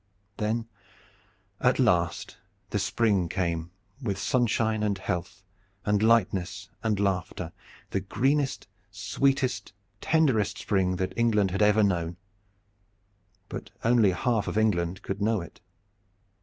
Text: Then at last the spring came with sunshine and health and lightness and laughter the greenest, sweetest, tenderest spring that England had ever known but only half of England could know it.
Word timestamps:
Then 0.37 0.67
at 1.59 1.77
last 1.77 2.37
the 2.71 2.79
spring 2.79 3.29
came 3.29 3.69
with 4.01 4.17
sunshine 4.17 4.81
and 4.81 4.97
health 4.97 5.43
and 5.85 6.01
lightness 6.01 6.71
and 6.81 6.99
laughter 6.99 7.51
the 7.91 7.99
greenest, 7.99 8.67
sweetest, 8.89 9.73
tenderest 10.01 10.57
spring 10.57 10.95
that 10.95 11.13
England 11.15 11.51
had 11.51 11.61
ever 11.61 11.83
known 11.83 12.17
but 13.47 13.69
only 13.83 14.09
half 14.09 14.47
of 14.47 14.57
England 14.57 15.03
could 15.03 15.21
know 15.21 15.39
it. 15.39 15.61